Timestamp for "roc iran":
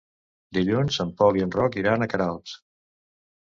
1.57-2.07